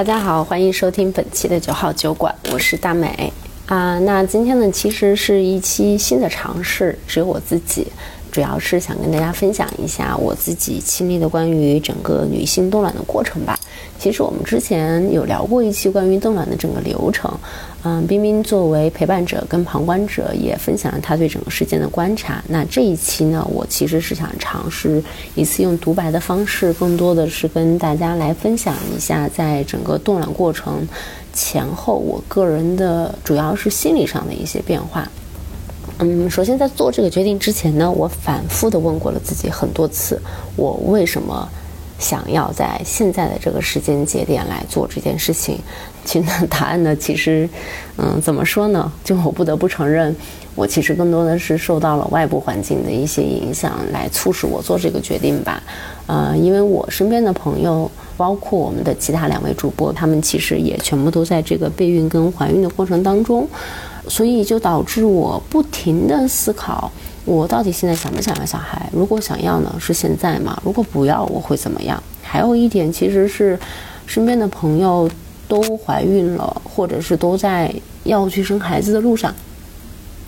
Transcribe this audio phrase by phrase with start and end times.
[0.00, 3.30] 大家好，欢迎收听本期的九号酒馆，我是大美
[3.66, 3.98] 啊。
[3.98, 7.86] 那今天呢，其实是一期新的尝试，只有我自己。
[8.32, 13.58] 主要是想跟大家分享一下我自己亲历的关于整个女性冻卵的过程吧。
[13.98, 17.30] 其实我们之前有聊过一期关于冻卵的整个流程，
[17.82, 22.44] 嗯，冰冰作为陪伴者跟旁观者也分享了他对整个事件的观察。
[22.46, 25.02] 那这一期呢，我其实是想尝试
[25.34, 30.86] 一次用独白的方式，更多的是跟大家来分享一下在整个冻卵过程
[31.32, 35.08] 前后我个人的主要是心理上的一些变化。
[36.00, 40.20] 嗯，首先在做这个决定之前呢，我反复的问过了自己很多次，
[40.54, 41.48] 我为什么
[41.98, 45.58] 想要在现在的这个时间节点来做这件事情？
[46.10, 47.48] 其实答案呢，其实，
[47.96, 48.90] 嗯，怎么说呢？
[49.04, 50.12] 就我不得不承认，
[50.56, 55.62] 我其实更多的是受到了外部环境的一些影响，来促使我做这个决定吧。
[56.08, 63.46] 呃，因为我身边的朋友，包括我们的其他两位主播，他们其实也全部都在这个备孕跟怀孕的过程当中。
[64.08, 66.90] 所以就导致我不停的思考，
[67.24, 68.90] 我到底现在想不想要小孩？
[68.92, 70.60] 如果想要呢，是现在吗？
[70.64, 72.02] 如果不要，我会怎么样？
[72.20, 73.56] 还有一点，其实是
[74.06, 75.08] 身边的朋友
[75.50, 79.34] 都怀孕了，或者是都在要去生孩子的路上，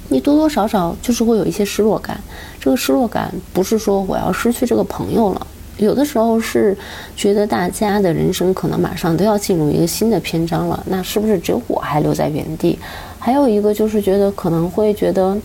[0.09, 2.21] 你多多少少就是会有一些失落感。
[2.59, 6.77] 这个失落感不是说我要失去这个朋友了，有的时候是
[7.15, 12.77] 觉得大家的人生可能马上都要进入一个新的篇章了，那是不是只有我还留在原地？
[13.21, 15.39] 还有一个就是觉得可能会觉得，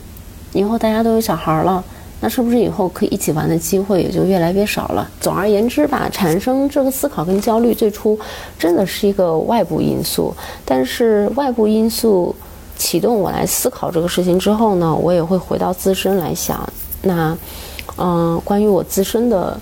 [0.54, 1.84] 以后大家都有小孩了，
[2.20, 5.10] 那是不是以后可以一起玩的机会也就越来越少了？
[5.20, 8.18] 总而言之吧，产生这个思考跟焦虑，最初
[8.58, 10.34] 真的是一个外部因素。
[10.66, 12.36] 但是外部因素
[12.78, 16.68] 启动我来思考这个事情之后呢，我也会回到自身来想，
[17.04, 17.38] 那
[17.98, 19.60] 嗯，关于我自身的。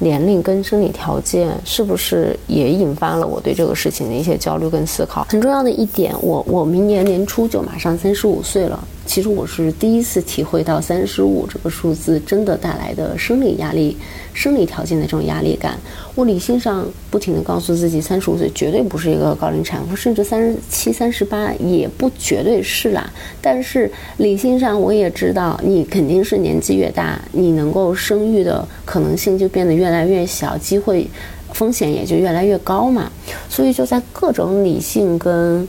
[0.00, 5.26] 年龄跟生理条件是不是也引发了我对这个事情的一些焦虑跟思考？
[5.28, 8.78] 很重要的一点，我我明年年初就马上三十五岁了。
[9.08, 13.96] 其实我是第一次体会到三十五这个数字真的带来的生理压力、
[14.34, 15.78] 生理条件的这种压力感。
[16.14, 23.10] 我理性上不停地告诉自己，三十五岁绝对不是一个高龄产妇，甚至三十七、三十八也不绝对是啦。
[23.40, 31.08] 但是理性上我也知道，你肯定是年纪越大，你能够生育的可能性就变得越来越小，机会
[31.54, 33.10] 风险也就越来越高嘛。
[33.48, 35.66] 所以就在各种理性跟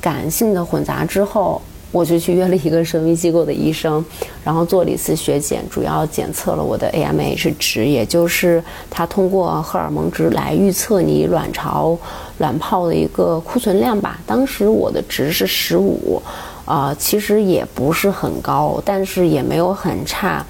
[0.00, 1.60] 感性的混杂之后。
[1.92, 4.04] 我就去约了一个生育机构的医生，
[4.44, 11.98] 然后做了一次血检，主要检测了我的 AMH 值，也就是他通过荷尔蒙值来预测你卵巢、
[12.38, 14.20] 卵泡的一个库存量吧。
[14.24, 16.22] 当时我的值是十五，
[16.64, 20.46] 啊，其实也不是很高，但是也没有很差。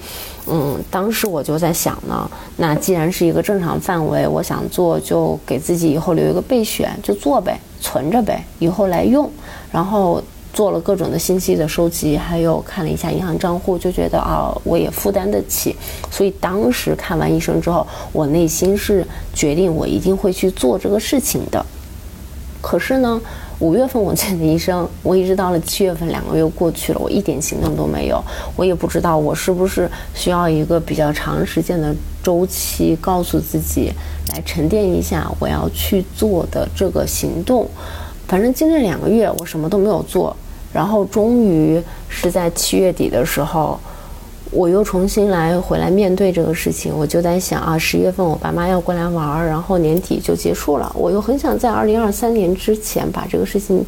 [0.47, 9.27] 嗯，当时我就在想呢，那既然是一个正常范围，我想做就给自己以后留一个备选，就做呗，存着呗，以后来用，
[9.71, 10.21] 然后。
[10.53, 15.75] 做了各种的信息的收集，还有看了一下银行账户，就觉得啊，我也负担得起。
[16.09, 21.65] 所以当时看完医生之后，我内心是决定我一定会去做这个事情的。
[22.61, 23.19] 可是呢，
[23.59, 28.23] 五月份我见的医生，我一直到了七月份，两个月过去了，我一点行动都没有。
[28.55, 33.91] 我也不知道我是不是需要一个比较长时间的周期，告诉自己
[34.31, 37.67] 来沉淀一下我要去做的这个行动。
[38.27, 40.33] 反正经历两个月，我什么都没有做，
[40.73, 43.79] 然后终于是在七月底的时候，
[44.51, 46.93] 我又重新来回来面对这个事情。
[46.95, 50.93] 我就在想啊，十月份我爸妈要过来玩儿，然后年底就结束了。
[50.97, 53.83] 我又很想在二零二三年之前把这个事情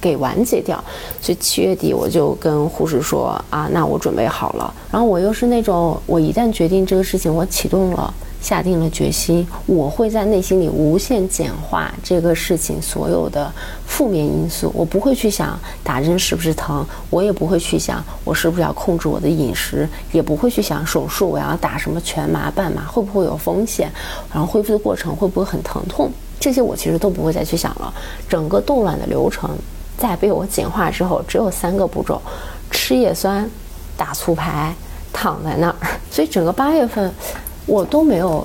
[0.00, 0.82] 给完结掉，
[1.20, 4.72] 所以七月底我就跟护士说啊，那我准备好了。
[4.90, 8.14] 然后我又是那种，我一旦决定这个事情，我启动了。
[8.40, 13.52] 下定了决心，我会在内心里无限简化这个事情所有的
[13.84, 14.72] 负面因素。
[14.74, 23.90] 我不会去想打针是不是疼，我也不会去想我是不是要控制我的饮食，也不会去想手术我要打什么全麻、半麻会不会有风险，
[24.32, 27.92] 然后恢复的过程会不会很疼痛，这些我其实都不会再去想了。
[28.28, 29.50] 整个冻卵的流程
[29.96, 32.22] 在被我简化之后，只有三个步骤：
[32.70, 33.50] 吃叶酸、
[33.96, 34.72] 打促排、
[35.12, 35.76] 躺在那儿。
[36.10, 37.12] 所以整个八月份。
[37.68, 38.44] 我都没有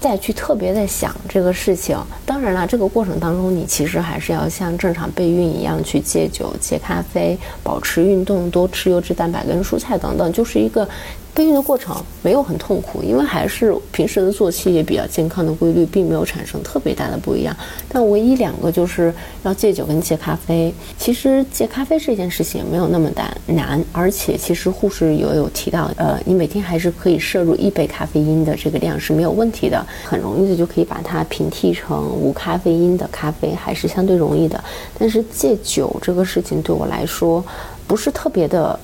[0.00, 1.98] 再去特别的想这个事情。
[2.24, 10.88] 当然了，这个过程当中，你其实还是要像正常备孕一样去戒酒、戒咖啡、保持运动、多吃优质蛋白跟蔬菜等等，就是一个
[11.32, 17.56] 备孕的过程没有很痛苦，因为还是平时的作息也比较健康的规律，并没有产生特别大的不一样。
[17.88, 20.74] 但唯一两个就是要戒酒跟戒咖啡。
[20.98, 34.62] 其实戒咖啡这件事情也没有那么难难，而且其实护士有有提到，呃，你每天还是可以摄入一杯咖啡因的这个量是没有问题的，很容易的就可以把它平替成无咖啡因的咖啡，还是相对容易的。
[34.98, 37.42] 但是戒酒这个事情对我来说
[37.86, 38.78] 不是特别的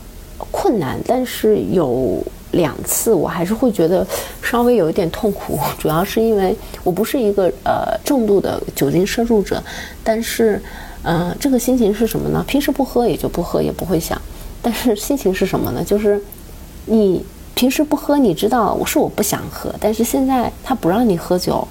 [0.53, 2.23] 困难，但是有。
[2.53, 4.07] 两次我还是会觉得
[4.43, 9.63] 稍微有一点痛苦， 主要是因为我不是一个呃重度的酒精摄入者，
[10.03, 10.61] 但是，
[11.03, 12.45] 嗯，这个心情是什么呢？
[12.47, 14.21] 平时不喝也就不喝，也不会想，
[14.63, 15.85] 但是心情是什么呢？
[15.85, 16.21] 就是
[16.87, 21.67] 你平时不喝，你知道我是我不想喝，但是现在他不让你喝酒。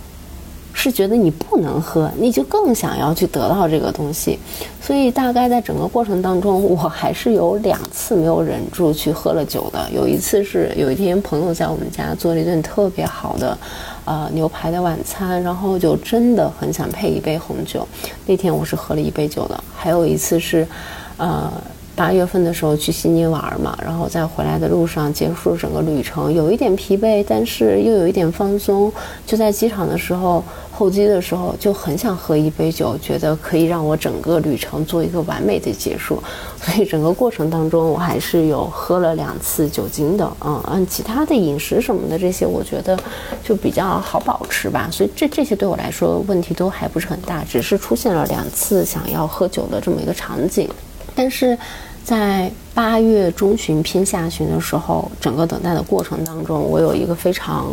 [0.78, 4.38] 是觉得你不能喝，你就更想要去得到这个东西，
[4.82, 9.90] 所以大概在整个过程当中，我还是有两次没有忍住去喝了酒的。
[9.90, 13.58] 有一次是有一天朋友在我们家做了一顿特别好的，
[14.04, 17.88] 呃牛排的晚餐，然后就真的很想配一杯红酒。
[18.26, 19.64] 那天我是喝了一杯酒的。
[19.74, 20.68] 还有一次是，
[21.16, 21.50] 呃。
[21.98, 28.92] 八月份的时候去悉尼玩嘛，然后在回来的路上结束整个旅程，有一点疲惫，但是又有一点放松。
[29.26, 30.44] 就在机场的时候，
[30.78, 36.22] 候机的时候就很想喝一杯酒，觉得可以让我整个旅程做一个完美的结束。
[36.62, 40.30] 所以整个过程当中，我还是有喝了两次酒精的。
[40.44, 43.00] 嗯，嗯其他的饮食什么的这些，我觉得
[43.42, 44.90] 就比较好保持吧。
[44.92, 50.70] 所以这这些对我来说问题都还不是很大，只是出现了两次想要喝酒的这么一个场景。
[51.16, 51.58] 但是，
[52.04, 57.72] 在八月中旬偏下旬的时候，整个等待的过程当中，我有一个非常，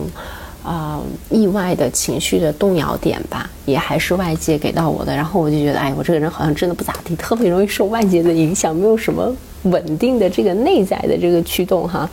[0.62, 1.00] 啊
[1.30, 5.14] 意外的情绪的动摇点吧，也还是外界给到我的。
[5.14, 12.08] 然后我就觉得，哎，我这个人好像真的不咋地，特别容易受外界的影响，没有什么稳定的这个内在的这个驱动哈。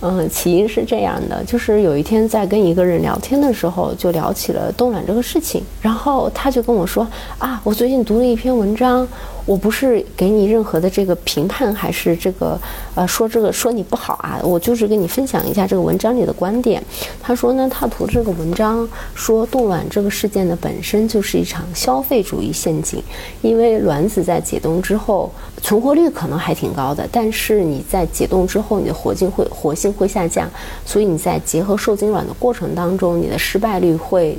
[0.00, 7.06] 嗯，起因是这样的，就是有一天在跟一个人聊天的时候，就聊起了冻卵这个事情，然后他就跟我说
[7.38, 9.06] 啊，我最近读了一篇文章。
[9.46, 12.58] 我不是给你任何的这个评判，还是这个
[12.94, 14.40] 呃说这个说你不好啊？
[14.42, 16.82] 我就是跟你分享一下这个文章里的观点。
[17.20, 23.02] 他说呢，他读这个文章说冻卵这个事件呢本身就是一场消费主义陷阱，
[23.42, 25.30] 因为卵子在解冻之后
[25.64, 30.46] 存活率可能还挺高的，但是你在解冻之后你的活性会活性会下降，
[30.84, 34.38] 所以你在结合受精卵的过程当中，你的失败率会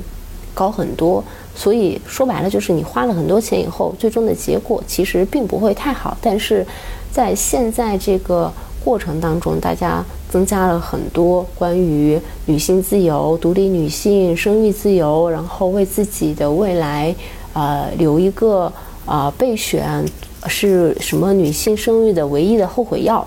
[0.54, 1.22] 高很多。
[1.52, 6.16] 所以说白了，就是你花了很多钱以后，最终的结果其实并不会太好。
[6.20, 6.64] 但是，
[7.10, 8.52] 在现在这个
[8.84, 17.12] 过程当中，大家增加了很多关于女性自由、独立女性、生育自由，然后为自己的未来，
[17.52, 18.72] 呃，留一个
[19.06, 20.04] 呃备选
[20.48, 23.26] 是什么女性生育的唯一的后悔药。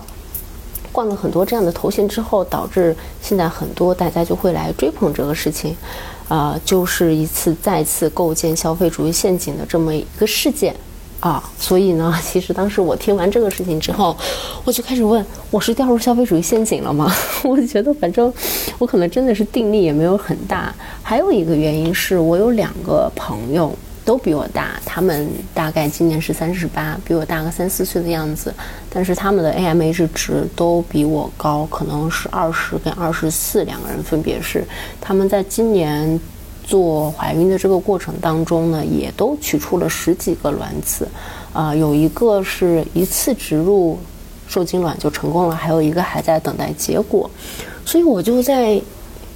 [0.92, 5.76] 冠了很多这样的头衔之后，导致现在很多大家就会来追捧这个事情。
[6.28, 10.72] 啊，就是一次再次构建消费主义陷阱的这么一个事件，
[11.18, 14.16] 啊，所以呢， 其实当时我听完这个事情之后，
[14.62, 17.12] 我就开始问，我是掉入消费主义陷阱了吗？
[17.42, 18.32] 我觉得反正
[18.78, 20.72] 我可能真的是定力也没有很大。
[21.02, 23.76] 还有一个原因是我有两个朋友。
[24.10, 28.52] 都比我大，他们大概今年是三十八，比我大个三四岁的样子。
[28.92, 34.64] 但是他们的 AMH 值都比我高，可能是二十跟二十四，两个人分别是。
[35.00, 36.18] 他们在今年
[36.64, 41.06] 做怀孕的这个过程当中呢，也都取出了十几个卵子，
[41.52, 43.96] 啊，有一个是一次植入
[44.48, 47.30] 受精卵就成功了，还有一个还在等待结果。
[47.86, 48.82] 所以我就在。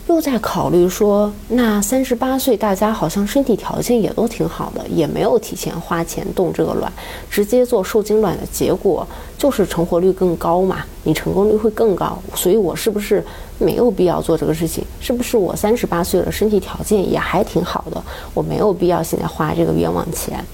[0.06, 6.92] 又在考虑说，那三十八岁大家好像身体条件也都挺好的，也没有提前花钱冻这个卵，
[7.30, 9.06] 直接做受精卵的结果
[9.38, 10.84] 就是成活率更高嘛？
[11.04, 13.24] 你成功率会更高，所以我是不是
[13.58, 14.84] 没有必要做这个事情？
[15.00, 18.02] 是不是我三十八岁了，身体条件也还挺好的，
[18.34, 20.44] 我没有必要现在花这个冤枉钱？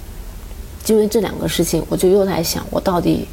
[0.87, 3.27] 因为这两个事情，我就又在想，我到底。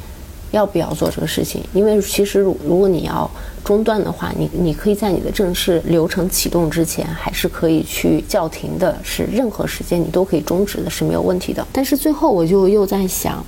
[0.50, 1.62] 要不要做这个事情？
[1.72, 3.30] 因为其实，如如果你要
[3.64, 11.66] 中断的话，你你可以在你的正式流程启动之前，还是可以去叫停的，是任何时间你都可以终止的，是没有问题的。
[11.72, 13.44] 但是最后我就又在想，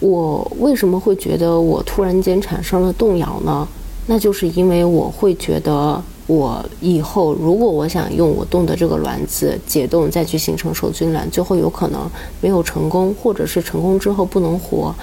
[0.00, 3.66] 我为什么会觉得我突然间产生了动摇呢？
[4.08, 12.08] 那就是因为我会觉得，我以后如果我想用我冻的这个卵子解冻再去形成受精卵，最后有可能
[12.40, 14.94] 没有成功，或者是成功之后不能活。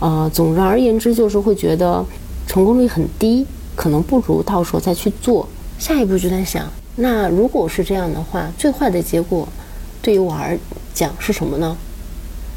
[0.00, 2.04] 呃，总而言之，就是会觉得
[2.46, 5.46] 成功率很低，可能不如到时候再去做。
[5.78, 6.66] 下一步就在想，
[6.96, 9.46] 那如果是这样的话，最坏的结果
[10.02, 10.58] 对于我而
[10.92, 11.76] 讲是什么呢？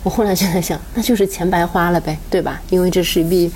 [0.04, 2.62] 我后来就在想，那就是钱白花了呗，对吧？
[2.70, 3.52] 因为这是一笔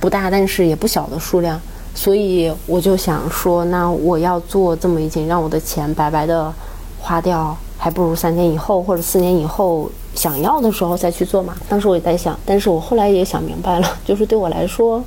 [0.00, 1.58] 不大，但是也不小的数量。
[1.94, 6.52] 所以我就想说，那我要做这么一件让我的钱白白的
[6.98, 11.54] 花掉，还不如三年以后或者四年以后想要的时候再去做嘛。
[11.68, 15.00] 当时我也在想，但是我后来也想明白了， 就是对我来说，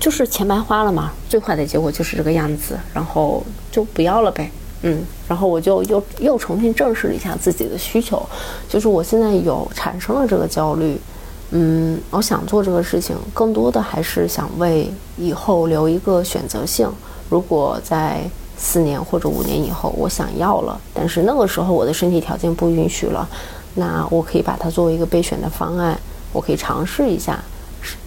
[0.00, 4.50] 就是钱白花了嘛，最坏的结果就是这个样子，然后就不要了呗。
[4.86, 8.22] 嗯，然后我就又又重新正视了一下自己的需求，
[8.68, 10.98] 就是我现在有产生了这个焦虑。
[11.50, 16.90] 嗯，我想做这个事情，更多的还是想为以后留一个选择性。
[17.30, 23.28] 如果在四年或者五年以后我想要了，但是那个时候我的身体条件不允许了，
[23.74, 25.98] 那我可以把它作为一个备选的方案，
[26.32, 27.42] 我可以尝试一下，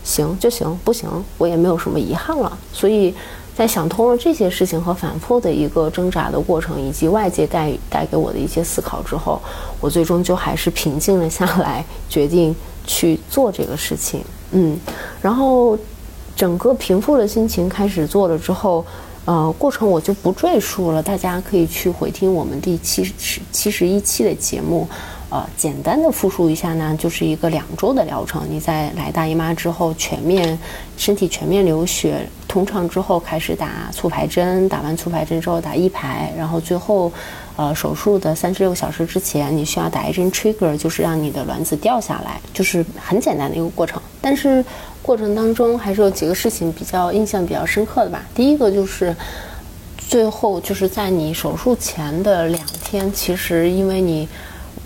[0.04, 2.58] 行就行，不行我也没有什么遗憾了。
[2.74, 3.14] 所以
[3.56, 9.42] 在想通了这些事情和反复的一个挣扎的过程，以及外界带带给我的一些思考之后，
[9.80, 12.56] 我最终就还是平静了下来，决定。
[12.90, 14.80] 去做这个事情，嗯，
[15.22, 15.78] 然后
[16.38, 18.86] 整个平复了心情开始做了之后，
[19.26, 24.88] 呃，过程我就不赘述了，大家可以去回听我们第七十七十一期的节目，
[25.30, 30.58] 呃，简单的复述一下呢，就是一个两周的疗程，你在来大姨妈之后全面
[30.98, 37.12] 身体全面流血通畅之后开始打促排针，打完促排针之后打一排，然后最后。
[37.60, 44.00] 呃，手术的三十六个小时之前，你需要打一针 trigger，就是让你的卵子掉下来，就是很简单的一个过程。
[44.22, 44.64] 但是
[45.02, 48.24] 过程当中还是有几个事情比较印象比较深刻的吧。
[48.36, 49.16] 第一个就是
[49.98, 54.30] 最后就是在你手术前的两天，其实因为你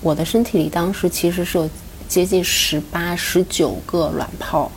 [0.02, 1.70] 我的身体里当时其实是有
[2.08, 4.72] 接近十八、十九个卵泡，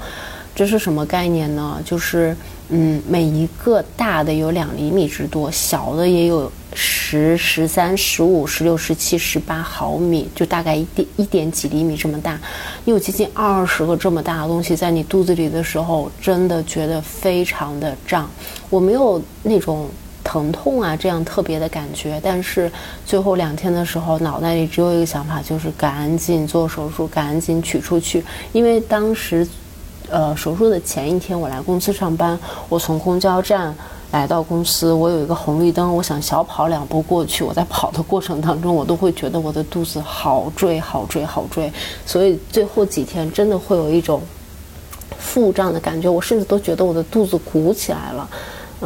[0.55, 1.81] 这是什么概念呢？
[1.85, 2.37] 就是
[2.69, 6.51] 嗯，每一个大的有两厘米之多，小的也有。
[6.77, 12.37] 十、十三、十五、十六、十七、十八毫米，就大概一点一点几厘米这么大。
[12.85, 18.29] 你有接近二十个这么大的东西在你肚子里的时候，真的觉得非常的胀。
[18.71, 19.89] 我没有那种
[20.35, 22.69] 疼痛啊这样特别的感觉，但是
[23.07, 28.25] 最后两天的时候，脑袋里只有一个想法，就是赶紧做手术，赶紧取出去。
[28.51, 29.47] 因为当时，
[30.11, 32.37] 呃，手术的前一天我来公司上班，
[32.69, 33.73] 我从公交站。
[34.11, 37.43] 来到公司，我有一个红绿灯，我想小跑两步过去。
[37.43, 41.73] 我在跑的过程当中，我都会觉得我的肚子好坠、好坠、好坠。
[42.07, 44.23] 所以最后几天真的会有一种
[45.19, 48.29] 腹胀的感觉，我甚至都觉得我的肚子鼓起来了。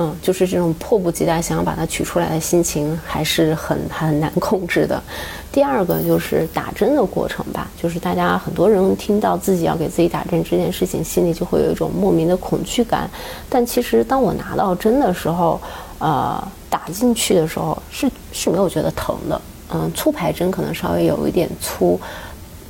[0.01, 5.03] 嗯，就是这种迫不及待想要把它取出来的心情，还是很 很难控制的。
[5.51, 13.11] 第二个就是打针的过程吧，就是大家很多人听到自己要给自己打针这件事情，心里就会有一种莫名的恐惧感。
[13.49, 15.61] 但其实当我拿到针的时候，
[15.99, 16.41] 呃，
[16.71, 19.41] 打进去的时候是是没有觉得疼的。
[19.75, 22.01] 嗯，粗排针可能稍微有一点粗。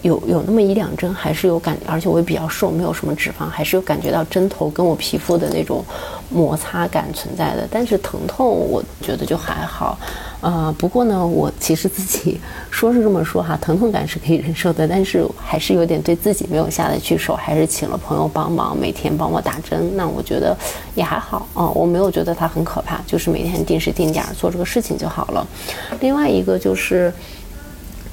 [0.02, 5.84] 有有那么一两针还是有感，而且我也比较瘦，没有什么脂肪，还是有感觉到针头跟我皮肤的那种
[6.30, 7.66] 摩擦感存在的。
[7.70, 9.98] 但是疼痛，我觉得就还好。
[10.40, 12.40] 呃，不过呢，我其实自己
[12.70, 19.96] 说是这么说哈，疼痛感是可以忍受的，但是还是有点对自己没有下得去手，还是请了朋友帮忙，每天帮我打针。
[19.96, 20.56] 那我觉得
[20.94, 25.44] 也还好啊，我没有觉得它很可怕，就是每天定时定点做这个事情就好了。
[25.98, 27.12] 另外一个就是。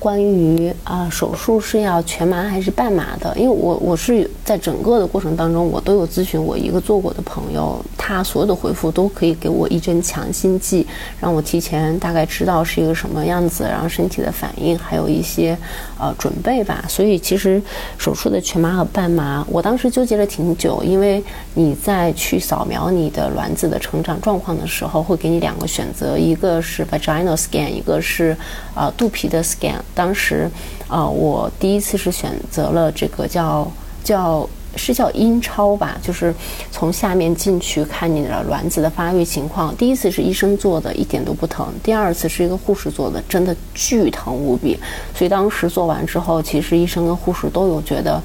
[0.05, 3.35] 关于啊手术是要全麻还是半麻的？
[3.35, 10.85] 因为我我是在整个的过程当中，我都有咨询我一个做过的朋友，他所有的回复都可以给我一针强心剂，
[11.19, 15.57] 让我提前大概知道是一个什么样子，然后身体的反应，还有一些
[15.97, 16.85] 呃准备吧。
[16.87, 17.59] 所以其实
[17.97, 21.23] 手术的全麻和半麻，我当时纠结了挺久，因为
[21.55, 28.37] 你在去扫描你的卵子的成长状况的时候，会给你两个选择，一个是 vaginal scan，一个是
[28.75, 29.73] 啊肚皮的 scan。
[29.95, 30.47] 当时，
[30.87, 33.67] 呃，我第一次是选择了这个叫
[34.03, 36.33] 叫是叫阴超吧，就是
[36.71, 39.75] 从下面进去看你的卵子的发育情况。
[39.75, 44.79] 第一次是医生做的，一点都不疼；第二次是一个护士做的，真的巨疼无比。
[45.13, 48.21] 所以当时做完之后，其实医生跟护士都有觉得。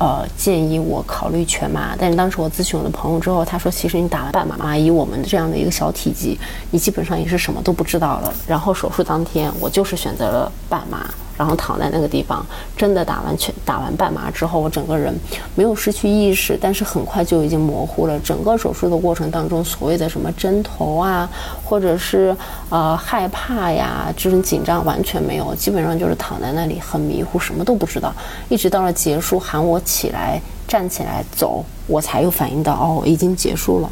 [0.00, 6.38] 呃，建议我考虑全麻，但是当时我咨询我的朋友之后，他说，其实你打了半麻，以我们这样的一个小体积，
[6.70, 8.32] 你基本上也是什么都不知道了。
[8.46, 11.12] 然后手术当天，我就是选择了半麻。
[11.38, 12.44] 然后躺在那个地方，
[12.76, 15.14] 真的打完全打完半麻之后，我整个人
[15.54, 18.18] 没有失去意识，但是很快就已经模糊了。
[18.18, 21.30] 整个手术的过程当中，所谓的什么针头啊，
[21.64, 22.36] 或者是
[22.68, 28.12] 呃害怕呀这种紧张完全没有，基本上就是躺在那里很迷糊，什么都不知道。
[28.48, 33.88] 一直到了结束喊我起来站起来走，我才有反应到哦已经结束了。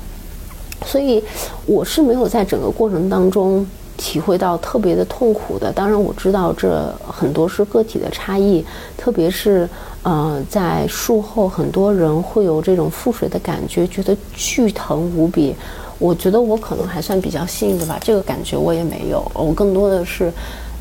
[0.85, 1.23] 所以
[1.65, 3.65] 我是没有在整个过程当中。
[3.97, 8.65] 体会到特别的痛苦的，当然我知道这很多是个体的差异，
[8.97, 9.69] 特别是
[10.03, 15.55] 呃在术后很多人会有这种腹水的感觉，觉得巨疼无比。
[15.99, 20.31] 我觉得我可能还算比较幸运的吧，这个感觉我也没有，我更多的是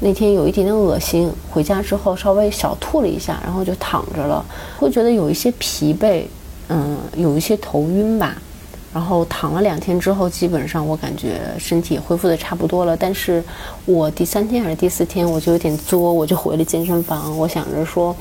[0.01, 4.43] 那天有一点点恶心，回家之后稍微小吐了一下，然后就躺着了，
[4.77, 6.23] 会觉得有一些疲惫，
[6.67, 8.35] 嗯，有一些头晕吧。
[8.95, 12.95] 然后躺了两天之后，基本上我感觉身体恢复的差不多了。
[12.95, 13.43] 但是
[13.83, 17.37] 我第三天还是第四天，我就有点作，我就回了健身房。
[17.37, 18.15] 我想着说，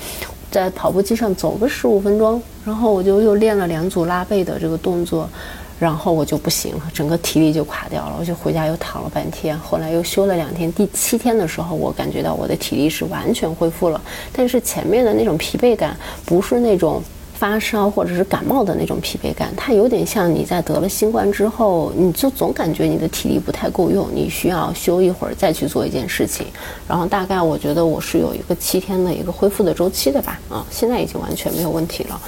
[0.51, 5.31] 在跑步机上走个十五分钟，然后我就又练了两组拉背的这个动作，
[5.79, 8.17] 然后我就不行了，整个体力就垮掉了。
[8.19, 10.73] 我就回家又躺了半天，后来又休了两天。
[10.73, 14.01] 第七天的时候，我感觉到我的体力是完全恢复了，
[14.33, 17.01] 但是前面的那种疲惫感不是那种。
[17.45, 26.47] 发烧或者是感冒的那种疲惫感，它有点像你在得了新冠之后，你就总感觉你的体力不太够用，你需要休一会儿再去做一件事情。
[26.89, 32.19] 然后大概我觉得我是有一个七天的一个恢复的周期的吧，啊，现在已经完全没有问题了。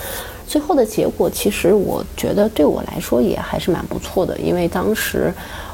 [0.47, 5.33] 最后的结果其实我觉得对我来说也还是蛮不错的，因为当时。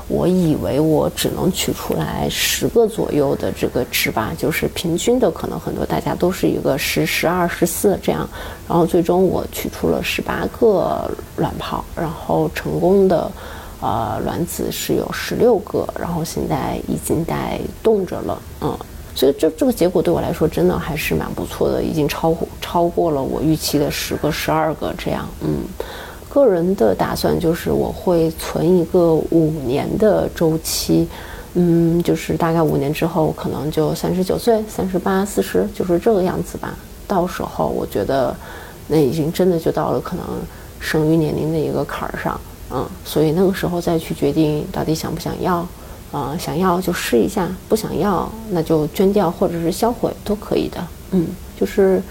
[0.09, 8.28] 我以为我只能取出来十个左右的这个值吧，就是平均的，可能很多大家都是一个十、十二、十四这样，
[8.68, 13.30] 然后最终我取出了十八个卵泡，然后成功的，
[13.80, 18.76] 呃，卵子是有十六个，然后现在已经在冻着了，嗯，
[19.14, 25.62] 所以这这个结果对我来说真的还是蛮不错的，已经超超过了我预期的十个、十二个这样，嗯。
[26.33, 31.07] 个人的打算就是我会存一个五年的周期，
[31.53, 36.75] 嗯，就是大概五年之后可能就三十九岁、三十八、四十，就是这个样子吧。
[37.07, 38.35] 到时候我觉得，
[38.89, 40.25] 那已经真的就到了可能
[40.81, 45.67] 生育年龄的一个坎儿上，嗯，所以那个时候再去决定到底想不想要，
[46.12, 51.27] 啊，想要就试一下，不想要那就捐掉或者是销毁都可以的，嗯，
[51.61, 52.03] 就是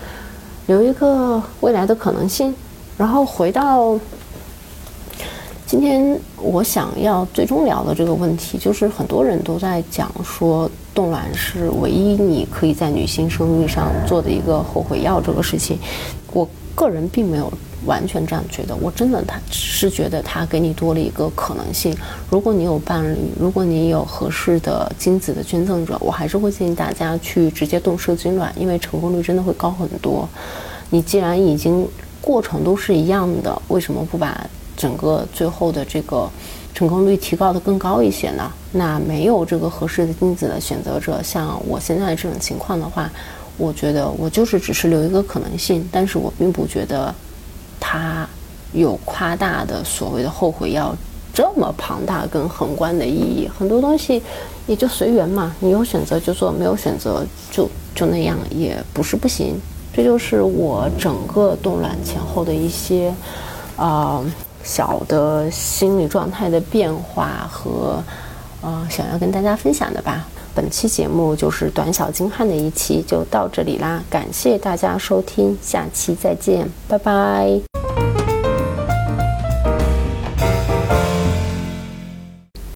[0.68, 2.54] 留一个未来的可能性。
[2.98, 4.00] 然后回到
[5.66, 15.80] 今天，我想要最终聊的这个问题，就是很多人都在讲说冻卵是唯一你可以在女性生育上做的一个后悔药这个事情。
[16.34, 17.52] 我个人并没有
[17.86, 21.96] 完全这样觉得，我真的他是觉得它给你多了一个可能性。
[22.30, 30.28] 如果你有伴侣，如果你有合适的精子的捐赠者，我还是会建议大家去直接冻受精卵，因为成功率真的会高很多。
[30.90, 31.88] 你既然已经
[32.22, 36.30] 过程都是一样的，为什么不把整个最后的这个
[36.74, 38.50] 成功率提高的更高一些呢？
[38.72, 43.12] 那没有这个合适的精子的选择者，像我现在这种情况的话，
[43.58, 47.14] 我觉得我就是只是留一个可能性，但是我并不觉得
[47.80, 48.28] 它
[48.72, 50.96] 有夸大的所谓的后悔药
[51.34, 53.50] 这么庞大跟宏观的意义。
[53.58, 54.22] 很多东西
[54.68, 59.60] 也就随缘嘛，你有选择就做，没有选择就就那样，也不是不行。
[59.94, 63.14] 这就是我整个动卵前后的一些，
[63.76, 64.24] 啊
[64.64, 68.02] 小的心理状态的变化和，
[68.62, 70.28] 呃，想要跟大家分享的吧。
[70.54, 74.04] 本期节目就是短小精悍的一期，就到这里啦。
[74.10, 77.81] 感谢大家收听，下期再见，拜拜。